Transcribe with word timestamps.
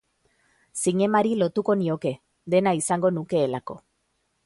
Zinemari 0.83 1.35
lotuko 1.43 1.77
nioke, 1.83 2.15
dena 2.55 2.77
izango 2.83 3.13
nukeelako. 3.19 3.83